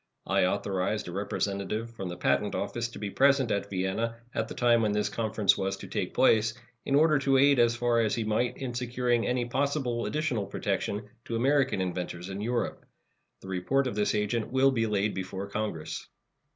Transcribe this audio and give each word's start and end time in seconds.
I 0.25 0.45
authorized 0.45 1.07
a 1.07 1.11
representative 1.11 1.91
from 1.91 2.09
the 2.09 2.17
Patent 2.17 2.55
Office 2.55 2.87
to 2.87 2.97
be 2.97 3.11
present 3.11 3.51
at 3.51 3.69
Vienna 3.69 4.15
at 4.33 4.47
the 4.47 4.55
time 4.55 4.81
when 4.81 4.93
this 4.93 5.09
conference 5.09 5.55
was 5.59 5.77
to 5.77 5.87
take 5.87 6.15
place, 6.15 6.55
in 6.85 6.95
order 6.95 7.19
to 7.19 7.37
aid 7.37 7.59
as 7.59 7.75
far 7.75 7.99
as 8.01 8.15
he 8.15 8.23
might 8.23 8.57
in 8.57 8.73
securing 8.73 9.27
any 9.27 9.45
possible 9.45 10.07
additional 10.07 10.47
protection 10.47 11.07
to 11.25 11.35
American 11.35 11.81
inventors 11.81 12.29
in 12.29 12.41
Europe. 12.41 12.83
The 13.41 13.49
report 13.49 13.85
of 13.85 13.93
this 13.93 14.15
agent 14.15 14.51
will 14.51 14.71
be 14.71 14.87
laid 14.87 15.13
before 15.13 15.45
Congress. 15.45 16.07